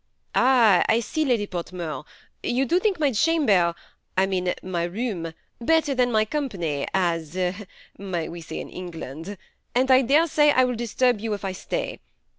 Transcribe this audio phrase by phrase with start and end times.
[0.01, 0.03] '^
[0.33, 0.83] Ah!
[0.89, 2.05] I see, Lady Portmore,
[2.41, 3.75] yon do think my cham her,
[4.17, 7.37] I mean my room, better than my company, as
[7.99, 9.37] we say in England;
[9.75, 11.99] and I dare say I will disturb you if I stay.